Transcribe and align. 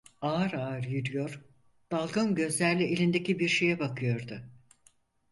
Ağır 0.21 0.53
ağır 0.53 0.83
yürüyor, 0.83 1.45
dalgın 1.91 2.35
gözlerle 2.35 2.85
elindeki 2.87 3.39
bir 3.39 3.47
şeye 3.49 3.79
bakıyordu. 3.79 4.41